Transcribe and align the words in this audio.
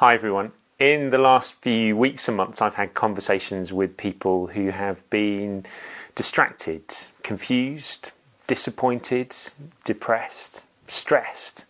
Hi, 0.00 0.14
everyone. 0.14 0.52
In 0.78 1.10
the 1.10 1.18
last 1.18 1.56
few 1.56 1.94
weeks 1.94 2.26
and 2.26 2.34
months, 2.34 2.62
I've 2.62 2.76
had 2.76 2.94
conversations 2.94 3.70
with 3.70 3.98
people 3.98 4.46
who 4.46 4.70
have 4.70 4.98
been 5.10 5.66
distracted, 6.14 6.84
confused, 7.22 8.10
disappointed, 8.46 9.36
depressed, 9.84 10.64
stressed. 10.88 11.66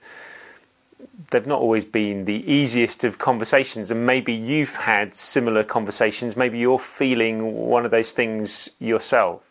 They've 1.33 1.45
not 1.45 1.59
always 1.59 1.85
been 1.85 2.25
the 2.25 2.49
easiest 2.49 3.03
of 3.03 3.19
conversations, 3.19 3.91
and 3.91 4.07
maybe 4.07 4.33
you've 4.33 4.77
had 4.77 5.13
similar 5.13 5.65
conversations. 5.65 6.37
Maybe 6.37 6.61
you're 6.61 6.79
feeling 6.79 7.57
one 7.57 7.85
of 7.85 7.91
those 7.91 8.13
things 8.13 8.71
yourself. 8.79 9.43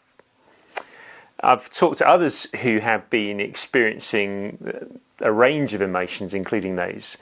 I've 1.41 1.69
talked 1.69 1.97
to 1.97 2.07
others 2.07 2.47
who 2.61 2.79
have 2.79 3.09
been 3.09 3.41
experiencing 3.41 5.01
a 5.19 5.33
range 5.33 5.73
of 5.73 5.81
emotions, 5.81 6.33
including 6.33 6.77
those 6.77 7.17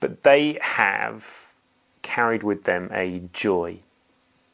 but 0.00 0.22
they 0.22 0.58
have 0.60 1.46
carried 2.02 2.42
with 2.42 2.64
them 2.64 2.90
a 2.92 3.22
joy. 3.32 3.78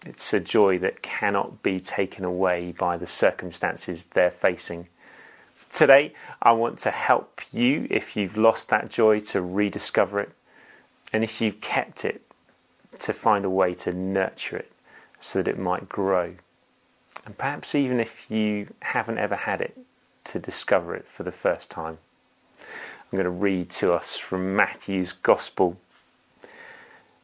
It's 0.04 0.32
a 0.32 0.40
joy 0.40 0.78
that 0.78 1.02
cannot 1.02 1.62
be 1.62 1.80
taken 1.80 2.24
away 2.24 2.72
by 2.72 2.96
the 2.96 3.06
circumstances 3.06 4.04
they're 4.04 4.30
facing. 4.30 4.88
Today, 5.72 6.14
I 6.40 6.52
want 6.52 6.78
to 6.80 6.90
help 6.90 7.40
you 7.52 7.86
if 7.90 8.16
you've 8.16 8.36
lost 8.36 8.68
that 8.68 8.88
joy 8.88 9.20
to 9.20 9.42
rediscover 9.42 10.20
it, 10.20 10.32
and 11.12 11.24
if 11.24 11.40
you've 11.40 11.60
kept 11.60 12.04
it, 12.04 12.22
to 13.00 13.12
find 13.12 13.44
a 13.44 13.50
way 13.50 13.74
to 13.74 13.92
nurture 13.92 14.56
it 14.56 14.72
so 15.20 15.42
that 15.42 15.48
it 15.48 15.58
might 15.58 15.88
grow. 15.88 16.34
And 17.24 17.36
perhaps 17.36 17.74
even 17.74 18.00
if 18.00 18.30
you 18.30 18.68
haven't 18.80 19.18
ever 19.18 19.36
had 19.36 19.60
it, 19.60 19.76
to 20.24 20.38
discover 20.38 20.94
it 20.94 21.06
for 21.08 21.22
the 21.22 21.32
first 21.32 21.70
time. 21.70 21.98
I'm 23.12 23.16
going 23.16 23.24
to 23.24 23.30
read 23.30 23.70
to 23.70 23.92
us 23.92 24.16
from 24.16 24.56
Matthew's 24.56 25.12
Gospel, 25.12 25.76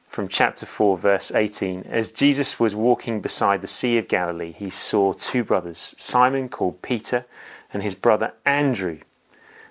from 0.09 0.29
chapter 0.29 0.65
4, 0.65 0.97
verse 0.97 1.33
18. 1.33 1.87
As 1.89 2.12
Jesus 2.12 2.61
was 2.61 2.75
walking 2.75 3.20
beside 3.20 3.62
the 3.62 3.67
Sea 3.67 3.98
of 3.98 4.06
Galilee, 4.06 4.53
he 4.53 4.71
saw 4.71 5.12
two 5.12 5.43
brothers, 5.43 5.95
Simon 5.98 6.48
called 6.48 6.83
Peter 6.83 7.25
and 7.73 7.83
his 7.83 7.97
brother 7.97 8.33
Andrew. 8.45 8.98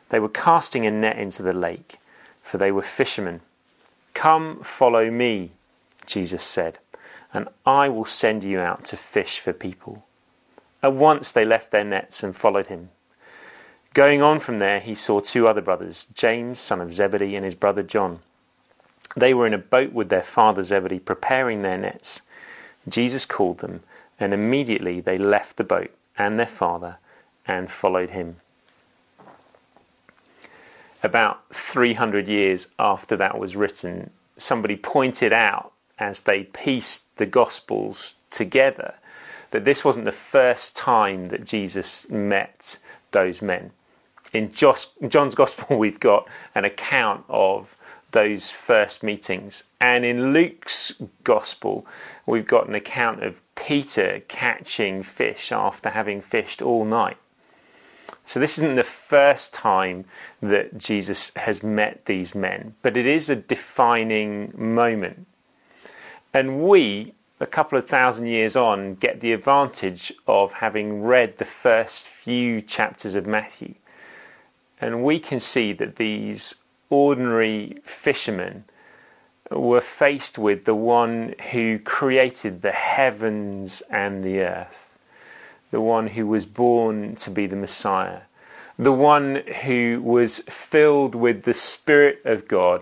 They 0.10 0.20
were 0.20 0.28
casting 0.28 0.86
a 0.86 0.92
net 0.92 1.18
into 1.18 1.44
the 1.44 1.54
lake, 1.54 1.98
for 2.44 2.58
they 2.58 2.74
were 2.74 2.82
fishermen. 2.82 3.40
Come, 4.14 4.62
follow 4.64 5.10
me, 5.10 5.52
Jesus 6.06 6.44
said, 6.44 6.80
and 7.34 7.48
I 7.66 7.88
will 7.88 8.04
send 8.04 8.44
you 8.44 8.60
out 8.60 8.84
to 8.86 8.98
fish 8.98 9.40
for 9.40 9.54
people. 9.54 10.04
At 10.84 10.92
once 10.92 11.32
they 11.32 11.46
left 11.46 11.72
their 11.72 11.86
nets 11.86 12.22
and 12.22 12.36
followed 12.36 12.68
him. 12.68 12.90
Going 13.94 14.22
on 14.22 14.40
from 14.40 14.60
there, 14.60 14.80
he 14.80 14.96
saw 14.96 15.20
two 15.20 15.50
other 15.50 15.60
brothers, 15.60 16.08
James, 16.14 16.62
son 16.62 16.80
of 16.80 16.94
Zebedee, 16.94 17.36
and 17.36 17.44
his 17.44 17.56
brother 17.56 17.84
John. 17.84 18.20
They 19.18 19.34
were 19.34 19.46
in 19.46 19.54
a 19.54 19.58
boat 19.58 19.92
with 19.92 20.08
their 20.08 20.24
father 20.24 20.64
Zebedee, 20.64 21.00
preparing 21.00 21.62
their 21.62 21.78
nets. 21.78 22.22
Jesus 22.88 23.26
called 23.26 23.58
them, 23.58 23.84
and 24.18 24.34
immediately 24.34 25.02
they 25.02 25.18
left 25.18 25.58
the 25.58 25.66
boat 25.66 25.92
and 26.18 26.40
their 26.40 26.46
father 26.46 27.00
and 27.46 27.70
followed 27.70 28.12
him. 28.12 28.38
About 31.04 31.54
300 31.54 32.30
years 32.30 32.68
after 32.80 33.18
that 33.18 33.38
was 33.38 33.58
written, 33.58 34.12
somebody 34.38 34.78
pointed 34.78 35.34
out 35.34 35.74
as 36.00 36.22
they 36.22 36.44
pieced 36.44 37.14
the 37.18 37.26
Gospels 37.26 38.16
together 38.30 38.94
that 39.50 39.66
this 39.66 39.84
wasn't 39.84 40.06
the 40.06 40.14
first 40.14 40.78
time 40.78 41.26
that 41.26 41.44
Jesus 41.44 42.10
met 42.10 42.78
those 43.12 43.42
men 43.42 43.72
in 44.34 44.52
John's 44.52 45.36
Gospel, 45.36 45.78
we've 45.78 46.00
got 46.00 46.28
an 46.56 46.66
account 46.66 47.26
of 47.30 47.76
those 48.12 48.52
first 48.52 49.04
meetings. 49.04 49.64
And 49.80 50.06
in 50.06 50.34
Luke's 50.34 50.94
Gospel, 51.24 51.86
we've 52.26 52.48
got 52.48 52.68
an 52.68 52.76
account 52.76 53.24
of 53.24 53.42
Peter 53.56 54.22
catching 54.28 55.04
fish 55.04 55.52
after 55.52 55.90
having 55.90 56.22
fished 56.22 56.62
all 56.62 56.86
night. 56.86 57.18
So, 58.26 58.40
this 58.40 58.58
isn't 58.58 58.76
the 58.76 58.84
first 58.84 59.54
time 59.54 60.06
that 60.42 60.78
Jesus 60.78 61.32
has 61.38 61.64
met 61.64 62.06
these 62.06 62.36
men, 62.36 62.76
but 62.82 62.98
it 62.98 63.06
is 63.06 63.30
a 63.30 63.36
defining 63.36 64.54
moment. 64.56 65.28
And 66.34 66.62
we, 66.62 67.14
a 67.40 67.46
couple 67.46 67.78
of 67.78 67.88
thousand 67.88 68.28
years 68.28 68.56
on, 68.56 68.96
get 68.96 69.22
the 69.22 69.34
advantage 69.34 70.14
of 70.28 70.54
having 70.54 71.04
read 71.04 71.38
the 71.38 71.46
first 71.46 72.06
few 72.06 72.62
chapters 72.62 73.16
of 73.16 73.26
Matthew 73.26 73.76
and 74.82 75.04
we 75.04 75.20
can 75.20 75.40
see 75.40 75.72
that 75.74 75.98
these 75.98 76.56
ordinary 76.90 77.78
fishermen 77.84 78.66
were 79.52 79.82
faced 79.82 80.38
with 80.38 80.66
the 80.66 80.76
one 80.76 81.36
who 81.52 81.78
created 81.80 82.62
the 82.62 82.72
heavens 82.72 83.82
and 83.92 84.24
the 84.24 84.42
earth, 84.42 84.98
the 85.70 85.82
one 85.82 86.08
who 86.08 86.26
was 86.26 86.46
born 86.46 87.16
to 87.16 87.30
be 87.30 87.46
the 87.46 87.56
Messiah, 87.56 88.22
the 88.80 88.92
one 88.92 89.44
who 89.64 90.02
was 90.04 90.40
filled 90.50 91.14
with 91.14 91.44
the 91.44 91.54
Spirit 91.54 92.22
of 92.26 92.48
God 92.48 92.82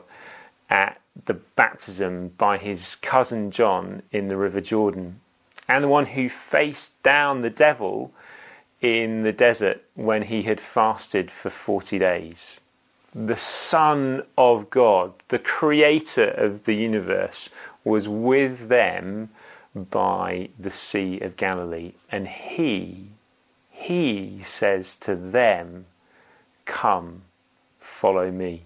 at 0.70 1.02
the 1.26 1.34
baptism 1.34 2.30
by 2.38 2.58
his 2.58 2.96
cousin 2.96 3.52
John 3.52 4.04
in 4.12 4.30
the 4.30 4.38
River 4.38 4.62
Jordan, 4.62 5.20
and 5.68 5.84
the 5.84 5.90
one 5.90 6.06
who 6.06 6.30
faced 6.30 7.02
down 7.04 7.42
the 7.42 7.50
devil 7.50 8.14
in 8.82 9.24
the 9.24 9.34
desert 9.34 9.84
when 9.96 10.24
he 10.24 10.44
had 10.44 10.60
fasted 10.60 11.30
for 11.30 11.50
40 11.50 12.00
days. 12.00 12.62
The 13.14 13.38
Son 13.38 14.24
of 14.38 14.70
God, 14.70 15.14
the 15.30 15.40
Creator 15.40 16.30
of 16.30 16.66
the 16.66 16.76
universe, 16.76 17.50
was 17.84 18.08
with 18.08 18.70
them 18.70 19.30
by 19.76 20.50
the 20.58 20.72
Sea 20.72 21.20
of 21.20 21.36
Galilee. 21.36 21.94
And 22.12 22.28
he, 22.28 23.08
he 23.72 24.42
says 24.44 24.96
to 24.98 25.16
them, 25.16 25.86
Come, 26.66 27.24
follow 27.80 28.32
me. 28.32 28.66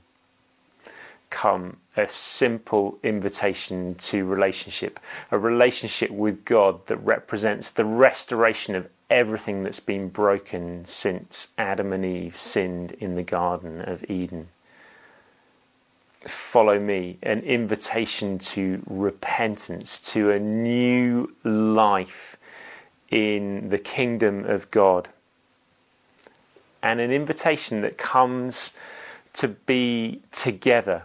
Come, 1.29 1.77
a 1.95 2.07
simple 2.07 2.99
invitation 3.01 3.95
to 3.95 4.25
relationship, 4.25 4.99
a 5.31 5.37
relationship 5.37 6.11
with 6.11 6.45
God 6.45 6.85
that 6.87 6.97
represents 6.97 7.71
the 7.71 7.85
restoration 7.85 8.75
of 8.75 8.87
everything 9.13 9.61
that's 9.61 9.79
been 9.79 10.09
broken 10.09 10.83
since 10.85 11.49
Adam 11.55 11.93
and 11.93 12.03
Eve 12.03 12.35
sinned 12.35 12.93
in 12.93 13.13
the 13.13 13.21
Garden 13.21 13.79
of 13.81 14.03
Eden. 14.09 14.47
Follow 16.21 16.79
me, 16.79 17.19
an 17.21 17.41
invitation 17.41 18.39
to 18.39 18.81
repentance, 18.87 19.99
to 19.99 20.31
a 20.31 20.39
new 20.39 21.31
life 21.43 22.37
in 23.11 23.69
the 23.69 23.77
kingdom 23.77 24.45
of 24.45 24.71
God, 24.71 25.09
and 26.81 26.99
an 26.99 27.11
invitation 27.11 27.81
that 27.81 27.99
comes 27.99 28.73
to 29.33 29.47
be 29.47 30.21
together. 30.31 31.03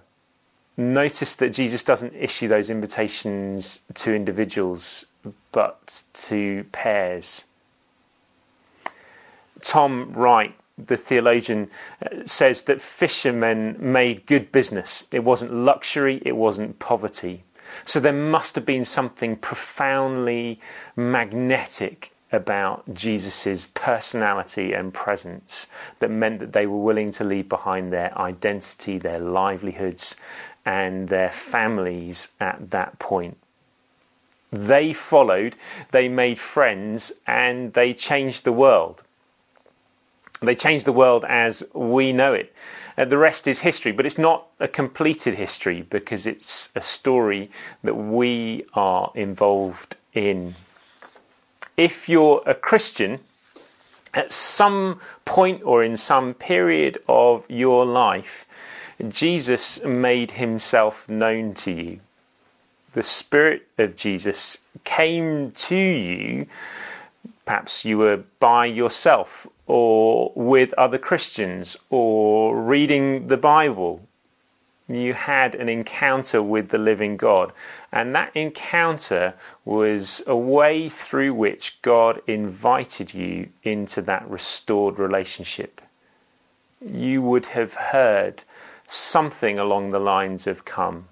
Notice 0.78 1.34
that 1.34 1.50
Jesus 1.50 1.82
doesn't 1.82 2.14
issue 2.14 2.48
those 2.48 2.70
invitations 2.70 3.82
to 3.94 4.14
individuals, 4.14 5.04
but 5.52 6.04
to 6.14 6.64
pairs. 6.72 7.44
Tom 9.62 10.12
Wright, 10.12 10.54
the 10.76 10.96
theologian, 10.96 11.70
uh, 12.04 12.24
says 12.24 12.62
that 12.62 12.80
fishermen 12.80 13.76
made 13.78 14.26
good 14.26 14.52
business. 14.52 15.04
It 15.12 15.24
wasn't 15.24 15.52
luxury, 15.52 16.22
it 16.24 16.36
wasn't 16.36 16.78
poverty. 16.78 17.44
So 17.84 18.00
there 18.00 18.12
must 18.12 18.54
have 18.54 18.64
been 18.64 18.84
something 18.84 19.36
profoundly 19.36 20.60
magnetic 20.96 22.12
about 22.30 22.92
Jesus' 22.92 23.68
personality 23.74 24.72
and 24.72 24.92
presence 24.92 25.66
that 25.98 26.10
meant 26.10 26.40
that 26.40 26.52
they 26.52 26.66
were 26.66 26.82
willing 26.82 27.10
to 27.12 27.24
leave 27.24 27.48
behind 27.48 27.92
their 27.92 28.16
identity, 28.18 28.98
their 28.98 29.18
livelihoods, 29.18 30.16
and 30.64 31.08
their 31.08 31.30
families 31.30 32.28
at 32.40 32.70
that 32.70 32.98
point. 32.98 33.38
They 34.50 34.92
followed, 34.92 35.56
they 35.90 36.08
made 36.08 36.38
friends, 36.38 37.12
and 37.26 37.72
they 37.72 37.94
changed 37.94 38.44
the 38.44 38.52
world. 38.52 39.02
They 40.40 40.54
changed 40.54 40.86
the 40.86 40.92
world 40.92 41.24
as 41.28 41.62
we 41.72 42.12
know 42.12 42.32
it. 42.32 42.54
Uh, 42.96 43.04
the 43.04 43.18
rest 43.18 43.46
is 43.46 43.60
history, 43.60 43.92
but 43.92 44.06
it's 44.06 44.18
not 44.18 44.46
a 44.60 44.68
completed 44.68 45.34
history 45.34 45.82
because 45.82 46.26
it's 46.26 46.70
a 46.74 46.80
story 46.80 47.50
that 47.82 47.94
we 47.94 48.64
are 48.74 49.10
involved 49.14 49.96
in. 50.14 50.54
If 51.76 52.08
you're 52.08 52.42
a 52.44 52.54
Christian, 52.54 53.20
at 54.14 54.32
some 54.32 55.00
point 55.24 55.62
or 55.64 55.84
in 55.84 55.96
some 55.96 56.34
period 56.34 56.98
of 57.08 57.44
your 57.48 57.84
life, 57.84 58.46
Jesus 59.08 59.84
made 59.84 60.32
himself 60.32 61.08
known 61.08 61.54
to 61.54 61.70
you. 61.70 62.00
The 62.94 63.02
Spirit 63.02 63.68
of 63.78 63.94
Jesus 63.94 64.58
came 64.82 65.52
to 65.52 65.76
you. 65.76 66.46
Perhaps 67.48 67.82
you 67.86 67.96
were 67.96 68.24
by 68.40 68.66
yourself 68.66 69.46
or 69.66 70.32
with 70.34 70.74
other 70.74 70.98
Christians 70.98 71.78
or 71.88 72.54
reading 72.60 73.28
the 73.28 73.38
Bible. 73.38 74.06
You 74.86 75.14
had 75.14 75.54
an 75.54 75.70
encounter 75.70 76.42
with 76.42 76.68
the 76.68 76.76
living 76.76 77.16
God. 77.16 77.54
And 77.90 78.14
that 78.14 78.36
encounter 78.36 79.32
was 79.64 80.22
a 80.26 80.36
way 80.36 80.90
through 80.90 81.32
which 81.32 81.80
God 81.80 82.20
invited 82.26 83.14
you 83.14 83.48
into 83.62 84.02
that 84.02 84.28
restored 84.28 84.98
relationship. 84.98 85.80
You 86.82 87.22
would 87.22 87.46
have 87.46 87.72
heard 87.72 88.44
something 88.86 89.58
along 89.58 89.88
the 89.88 89.98
lines 89.98 90.46
of 90.46 90.66
come. 90.66 91.08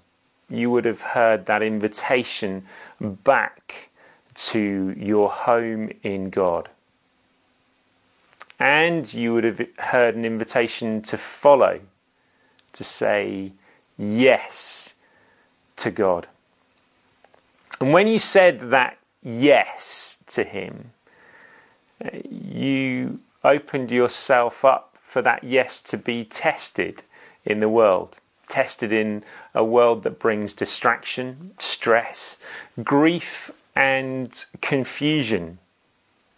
You 0.51 0.69
would 0.69 0.85
have 0.85 1.01
heard 1.01 1.47
that 1.47 1.63
invitation 1.63 2.67
back 3.01 3.86
to 4.37 4.93
your 4.97 5.29
home 5.29 5.91
in 6.03 6.29
God. 6.29 6.69
And 8.59 9.11
you 9.13 9.33
would 9.33 9.43
have 9.43 9.61
heard 9.77 10.15
an 10.15 10.25
invitation 10.25 11.01
to 11.03 11.17
follow, 11.17 11.79
to 12.73 12.83
say 12.83 13.51
yes 13.97 14.93
to 15.77 15.91
God. 15.91 16.27
And 17.79 17.93
when 17.93 18.07
you 18.07 18.19
said 18.19 18.71
that 18.71 18.97
yes 19.23 20.17
to 20.27 20.43
Him, 20.43 20.91
you 22.29 23.19
opened 23.43 23.91
yourself 23.91 24.63
up 24.65 24.97
for 25.03 25.21
that 25.21 25.43
yes 25.43 25.81
to 25.81 25.97
be 25.97 26.25
tested 26.25 27.03
in 27.45 27.59
the 27.59 27.69
world. 27.69 28.17
Tested 28.49 28.91
in 28.91 29.23
a 29.53 29.63
world 29.63 30.03
that 30.03 30.19
brings 30.19 30.53
distraction, 30.53 31.51
stress, 31.59 32.37
grief, 32.83 33.51
and 33.77 34.45
confusion. 34.59 35.59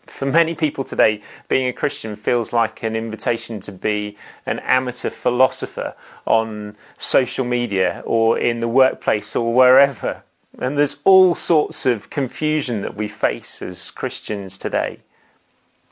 For 0.06 0.25
many 0.25 0.56
people 0.56 0.83
today, 0.83 1.21
being 1.47 1.68
a 1.68 1.74
Christian 1.74 2.18
feels 2.18 2.51
like 2.51 2.83
an 2.83 2.97
invitation 2.97 3.62
to 3.62 3.71
be 3.71 4.18
an 4.45 4.59
amateur 4.59 5.09
philosopher 5.09 5.95
on 6.25 6.75
social 6.97 7.45
media 7.45 8.03
or 8.06 8.38
in 8.38 8.59
the 8.59 8.68
workplace 8.68 9.38
or 9.38 9.53
wherever. 9.53 10.24
And 10.57 10.77
there's 10.77 10.97
all 11.06 11.33
sorts 11.33 11.86
of 11.86 12.09
confusion 12.09 12.81
that 12.81 12.97
we 12.97 13.07
face 13.07 13.62
as 13.62 13.89
Christians 13.89 14.57
today, 14.57 15.00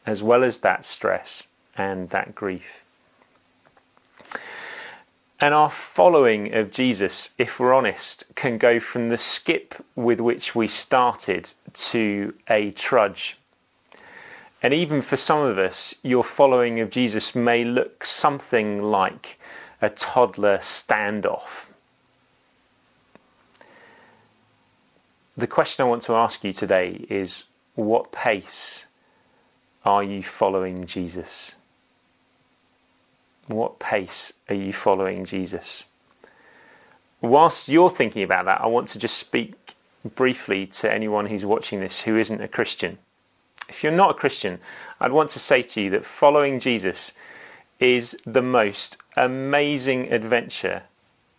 as 0.05 0.21
well 0.21 0.43
as 0.43 0.57
that 0.59 0.83
stress 0.83 1.47
and 1.77 2.09
that 2.09 2.35
grief. 2.35 2.83
And 5.39 5.53
our 5.53 5.69
following 5.69 6.53
of 6.55 6.71
Jesus, 6.71 7.29
if 7.37 7.59
we're 7.59 7.73
honest, 7.73 8.23
can 8.33 8.57
go 8.57 8.79
from 8.79 9.09
the 9.09 9.19
skip 9.19 9.75
with 9.95 10.19
which 10.19 10.55
we 10.55 10.67
started 10.67 11.53
to 11.73 12.33
a 12.49 12.71
trudge. 12.71 13.37
And 14.63 14.73
even 14.73 15.03
for 15.03 15.15
some 15.15 15.41
of 15.41 15.59
us, 15.59 15.93
your 16.01 16.23
following 16.23 16.79
of 16.79 16.89
Jesus 16.89 17.35
may 17.35 17.63
look 17.63 18.03
something 18.03 18.81
like 18.81 19.39
a 19.79 19.91
toddler 19.91 20.57
standoff. 20.57 21.67
The 25.37 25.45
question 25.45 25.85
I 25.85 25.87
want 25.87 26.01
to 26.03 26.15
ask 26.15 26.43
you 26.43 26.51
today 26.51 27.05
is 27.09 27.43
what 27.75 28.11
pace 28.11 28.87
are 29.85 30.03
you 30.03 30.23
following 30.23 30.87
Jesus? 30.87 31.56
What 33.47 33.79
pace 33.79 34.33
are 34.49 34.55
you 34.55 34.73
following 34.73 35.25
Jesus? 35.25 35.85
Whilst 37.21 37.67
you're 37.69 37.89
thinking 37.89 38.23
about 38.23 38.45
that, 38.45 38.61
I 38.61 38.67
want 38.67 38.89
to 38.89 38.99
just 38.99 39.17
speak 39.17 39.55
briefly 40.15 40.67
to 40.67 40.91
anyone 40.91 41.25
who's 41.25 41.45
watching 41.45 41.79
this 41.79 42.01
who 42.01 42.17
isn't 42.17 42.41
a 42.41 42.47
Christian. 42.47 42.97
If 43.69 43.83
you're 43.83 43.91
not 43.91 44.11
a 44.11 44.19
Christian, 44.19 44.59
I'd 44.99 45.11
want 45.11 45.29
to 45.31 45.39
say 45.39 45.61
to 45.61 45.81
you 45.81 45.89
that 45.91 46.05
following 46.05 46.59
Jesus 46.59 47.13
is 47.79 48.17
the 48.25 48.41
most 48.41 48.97
amazing 49.15 50.11
adventure 50.11 50.83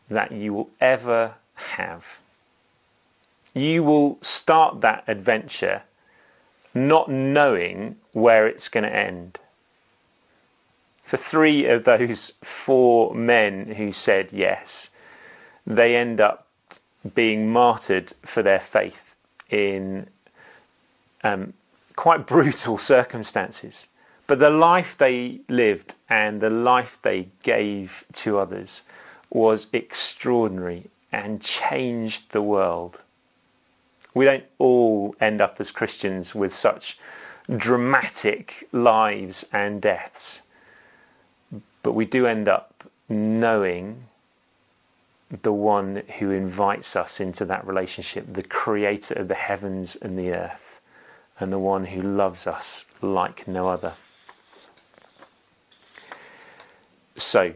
that 0.08 0.32
you 0.32 0.55
will 0.55 0.70
ever 0.81 1.34
have. 1.55 2.19
You 3.55 3.82
will 3.82 4.19
start 4.22 4.81
that 4.81 5.05
adventure 5.06 5.82
not 6.75 7.10
knowing 7.10 7.96
where 8.12 8.46
it's 8.46 8.69
going 8.69 8.84
to 8.84 8.94
end 8.94 9.40
for 11.08 11.16
three 11.16 11.64
of 11.64 11.84
those 11.84 12.32
four 12.43 13.14
men 13.14 13.64
who 13.78 13.93
said 13.93 14.28
yes, 14.31 14.90
they 15.66 15.96
end 15.96 16.20
up 16.20 16.46
being 17.14 17.50
martyred 17.50 18.12
for 18.26 18.43
their 18.43 18.60
faith 18.60 19.16
in 19.49 20.06
um, 21.25 21.55
quite 21.96 22.26
brutal 22.26 22.76
circumstances. 22.94 23.87
But 24.26 24.38
the 24.38 24.50
life 24.50 24.99
they 24.99 25.40
lived 25.49 25.94
and 26.10 26.43
the 26.43 26.50
life 26.50 26.99
they 27.00 27.28
gave 27.43 28.05
to 28.12 28.38
others 28.38 28.82
was 29.31 29.66
extraordinary 29.72 30.90
and 31.10 31.40
changed 31.40 32.32
the 32.32 32.43
world. 32.43 33.00
We 34.12 34.26
don't 34.26 34.44
all 34.58 35.14
end 35.22 35.40
up 35.40 35.58
as 35.58 35.70
Christians 35.70 36.34
with 36.34 36.52
such 36.52 36.99
dramatic 37.56 38.69
lives 38.72 39.46
and 39.55 39.81
deaths. 39.81 40.43
But 41.83 41.93
we 41.93 42.05
do 42.05 42.27
end 42.27 42.49
up 42.49 42.85
knowing 43.09 44.05
the 45.43 45.53
one 45.53 46.03
who 46.19 46.31
invites 46.31 46.97
us 46.97 47.21
into 47.21 47.45
that 47.45 47.67
relationship, 47.67 48.33
the 48.33 48.43
creator 48.43 49.15
of 49.15 49.29
the 49.29 49.35
heavens 49.35 49.97
and 49.97 50.19
the 50.19 50.31
earth, 50.33 50.81
and 51.39 51.53
the 51.53 51.59
one 51.59 51.87
who 51.87 52.01
loves 52.01 52.47
us 52.47 52.87
like 53.03 53.47
no 53.47 53.69
other. 53.69 53.95
So, 57.17 57.53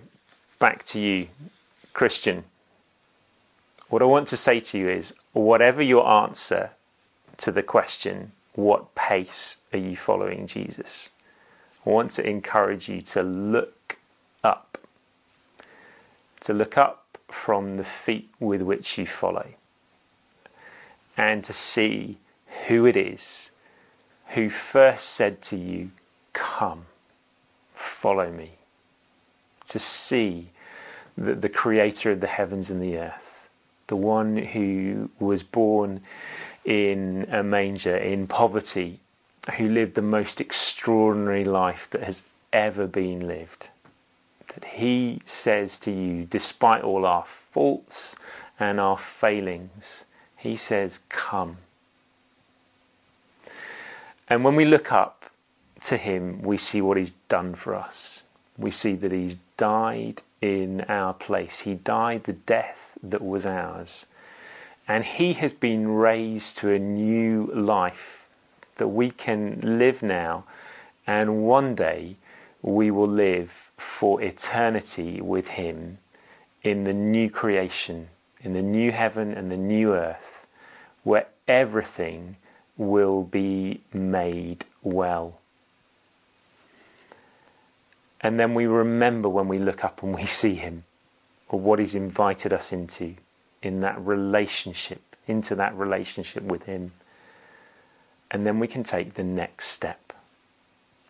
back 0.59 0.85
to 0.87 1.01
you, 1.01 1.29
Christian. 1.93 2.45
What 3.89 4.03
I 4.03 4.07
want 4.07 4.29
to 4.29 4.37
say 4.37 4.61
to 4.61 4.79
you 4.79 4.89
is 4.89 5.13
whatever 5.33 5.83
your 5.83 6.07
answer 6.07 6.71
to 7.39 7.53
the 7.53 7.63
question, 7.63 8.33
what 8.55 8.95
pace 8.95 9.59
are 9.73 9.79
you 9.79 9.97
following 9.97 10.47
Jesus? 10.47 11.11
I 11.87 11.91
want 11.91 12.11
to 12.13 12.29
encourage 12.29 12.89
you 12.89 13.03
to 13.03 13.23
look 13.23 13.99
up, 14.45 14.79
to 16.41 16.53
look 16.53 16.77
up 16.77 17.19
from 17.29 17.77
the 17.77 17.85
feet 17.85 18.31
with 18.41 18.63
which 18.63 18.99
you 18.99 19.07
follow, 19.07 19.49
and 21.17 21.45
to 21.45 21.53
see 21.53 22.19
who 22.67 22.87
it 22.87 22.97
is 22.97 23.53
who 24.33 24.49
first 24.49 25.11
said 25.11 25.43
to 25.43 25.57
you, 25.57 25.91
Come, 26.33 26.87
follow 27.75 28.31
me. 28.31 28.53
To 29.69 29.79
see 29.79 30.49
that 31.19 31.43
the 31.43 31.49
creator 31.49 32.11
of 32.13 32.21
the 32.21 32.27
heavens 32.27 32.71
and 32.71 32.83
the 32.83 32.97
earth, 32.97 33.49
the 33.89 33.97
one 33.97 34.37
who 34.39 35.11
was 35.19 35.43
born 35.43 36.01
in 36.65 37.27
a 37.31 37.43
manger, 37.43 37.97
in 37.97 38.27
poverty, 38.27 39.01
who 39.57 39.69
lived 39.69 39.95
the 39.95 40.03
most 40.03 40.41
extraordinary 40.41 41.45
life 41.45 41.89
that 41.91 42.03
has 42.03 42.23
ever 42.53 42.87
been 42.87 43.27
lived 43.27 43.69
that 44.55 44.65
He 44.65 45.21
says 45.25 45.79
to 45.81 45.91
you, 45.91 46.25
despite 46.25 46.83
all 46.83 47.05
our 47.05 47.25
faults 47.25 48.17
and 48.59 48.79
our 48.81 48.99
failings, 48.99 50.05
He 50.37 50.57
says, 50.57 51.01
Come. 51.09 51.59
And 54.29 54.45
when 54.45 54.57
we 54.57 54.65
look 54.65 54.93
up 54.93 55.31
to 55.85 55.97
Him, 55.97 56.43
we 56.43 56.57
see 56.57 56.81
what 56.81 56.97
He's 56.97 57.13
done 57.29 57.55
for 57.55 57.75
us. 57.75 58.23
We 58.57 58.71
see 58.71 58.95
that 58.95 59.13
He's 59.13 59.37
died 59.57 60.23
in 60.41 60.81
our 60.83 61.15
place, 61.15 61.61
He 61.61 61.75
died 61.75 62.25
the 62.25 62.33
death 62.33 62.99
that 63.03 63.23
was 63.23 63.47
ours. 63.47 64.07
And 64.89 65.05
He 65.05 65.35
has 65.35 65.53
been 65.53 65.89
raised 65.89 66.57
to 66.59 66.73
a 66.73 66.79
new 66.79 67.47
life 67.55 68.27
that 68.77 68.89
we 68.89 69.11
can 69.11 69.61
live 69.63 70.03
now, 70.03 70.45
and 71.07 71.45
one 71.45 71.75
day 71.75 72.17
we 72.63 72.91
will 72.93 73.09
live 73.09 73.73
for 73.77 74.23
eternity 74.23 75.21
with 75.21 75.49
Him 75.49 75.99
in 76.63 76.85
the 76.85 76.95
new 76.95 77.29
creation, 77.29 78.09
in 78.41 78.53
the 78.53 78.63
new 78.63 78.93
heaven 78.93 79.33
and 79.33 79.51
the 79.51 79.57
new 79.57 79.93
earth, 79.93 80.47
where 81.03 81.27
everything 81.49 82.37
will 82.77 83.25
be 83.25 83.81
made 83.93 84.65
well. 84.83 85.41
And 88.21 88.39
then 88.39 88.55
we 88.55 88.67
remember 88.67 89.29
when 89.29 89.49
we 89.49 89.59
look 89.59 89.85
up 89.85 90.03
and 90.05 90.15
we 90.15 90.25
see 90.27 90.55
Him, 90.55 90.85
or 91.49 91.59
what 91.59 91.81
He's 91.81 91.97
invited 91.97 92.53
us 92.53 92.73
into, 92.73 93.17
in 93.61 93.81
that 93.81 94.01
relationship, 94.01 95.17
into 95.27 95.57
that 95.57 95.77
relationship 95.77 96.45
with 96.45 96.63
Him. 96.65 96.93
And 98.31 98.47
then 98.47 98.61
we 98.61 98.69
can 98.69 98.85
take 98.85 99.15
the 99.15 99.25
next 99.25 99.67
step, 99.67 100.13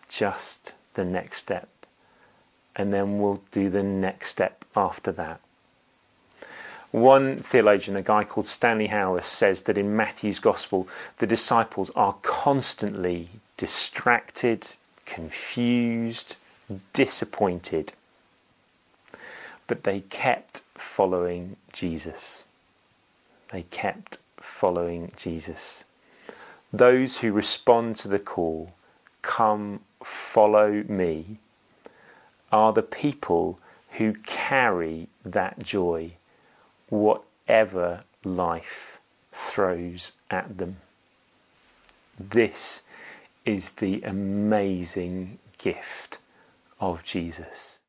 just 0.08 0.72
the 0.94 1.04
next 1.04 1.38
step 1.38 1.68
and 2.76 2.92
then 2.92 3.18
we'll 3.20 3.42
do 3.50 3.68
the 3.70 3.82
next 3.82 4.30
step 4.30 4.64
after 4.76 5.12
that. 5.12 5.40
One 6.90 7.38
theologian, 7.38 7.96
a 7.96 8.02
guy 8.02 8.24
called 8.24 8.46
Stanley 8.46 8.88
Hauerwas, 8.88 9.24
says 9.24 9.62
that 9.62 9.78
in 9.78 9.96
Matthew's 9.96 10.38
Gospel, 10.38 10.88
the 11.18 11.26
disciples 11.26 11.90
are 11.96 12.16
constantly 12.22 13.28
distracted, 13.56 14.68
confused, 15.06 16.36
disappointed. 16.92 17.92
but 19.66 19.84
they 19.84 20.00
kept 20.00 20.62
following 20.74 21.56
Jesus. 21.72 22.44
They 23.50 23.62
kept 23.64 24.18
following 24.38 25.12
Jesus. 25.16 25.84
Those 26.72 27.18
who 27.18 27.32
respond 27.32 27.96
to 27.96 28.08
the 28.08 28.18
call, 28.18 28.72
come 29.22 29.80
follow 30.32 30.82
me, 30.88 31.36
are 32.50 32.72
the 32.72 32.82
people 32.82 33.58
who 33.98 34.14
carry 34.24 35.06
that 35.26 35.58
joy, 35.58 36.10
whatever 36.88 38.02
life 38.24 38.98
throws 39.30 40.12
at 40.30 40.56
them. 40.56 40.78
This 42.18 42.80
is 43.44 43.72
the 43.72 44.00
amazing 44.04 45.38
gift 45.58 46.16
of 46.80 47.02
Jesus. 47.02 47.80